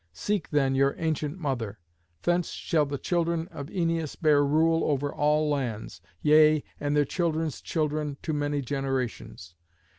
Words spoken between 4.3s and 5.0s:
rule